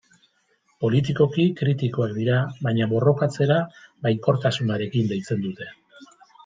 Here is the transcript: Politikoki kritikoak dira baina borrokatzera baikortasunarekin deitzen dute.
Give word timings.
Politikoki 0.85 1.45
kritikoak 1.59 2.15
dira 2.17 2.39
baina 2.69 2.89
borrokatzera 2.95 3.59
baikortasunarekin 4.09 5.15
deitzen 5.15 5.47
dute. 5.49 5.75